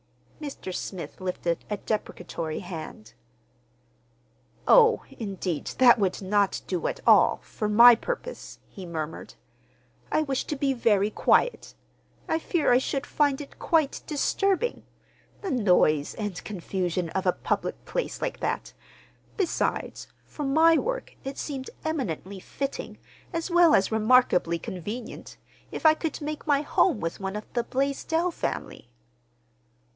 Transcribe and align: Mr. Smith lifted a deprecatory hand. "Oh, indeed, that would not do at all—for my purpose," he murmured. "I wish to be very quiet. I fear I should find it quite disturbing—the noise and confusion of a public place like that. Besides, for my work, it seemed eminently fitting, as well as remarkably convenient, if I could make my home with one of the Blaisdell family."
Mr. 0.41 0.73
Smith 0.73 1.21
lifted 1.21 1.63
a 1.69 1.77
deprecatory 1.77 2.61
hand. 2.61 3.13
"Oh, 4.67 5.03
indeed, 5.19 5.67
that 5.77 5.99
would 5.99 6.19
not 6.19 6.63
do 6.65 6.87
at 6.87 6.99
all—for 7.05 7.69
my 7.69 7.93
purpose," 7.93 8.57
he 8.67 8.83
murmured. 8.87 9.35
"I 10.11 10.23
wish 10.23 10.45
to 10.45 10.55
be 10.55 10.73
very 10.73 11.11
quiet. 11.11 11.75
I 12.27 12.39
fear 12.39 12.71
I 12.71 12.79
should 12.79 13.05
find 13.05 13.39
it 13.39 13.59
quite 13.59 14.01
disturbing—the 14.07 15.51
noise 15.51 16.15
and 16.15 16.43
confusion 16.43 17.11
of 17.11 17.27
a 17.27 17.31
public 17.33 17.85
place 17.85 18.19
like 18.19 18.39
that. 18.39 18.73
Besides, 19.37 20.07
for 20.25 20.43
my 20.43 20.75
work, 20.79 21.15
it 21.23 21.37
seemed 21.37 21.69
eminently 21.85 22.39
fitting, 22.39 22.97
as 23.31 23.51
well 23.51 23.75
as 23.75 23.91
remarkably 23.91 24.57
convenient, 24.57 25.37
if 25.71 25.85
I 25.85 25.93
could 25.93 26.19
make 26.19 26.47
my 26.47 26.63
home 26.63 26.99
with 26.99 27.19
one 27.19 27.35
of 27.35 27.45
the 27.53 27.63
Blaisdell 27.63 28.31
family." 28.31 28.87